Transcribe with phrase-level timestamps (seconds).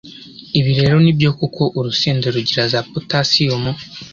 [0.59, 3.71] ibi rero nibyo kuko urusenda rugira za Potasiyumu,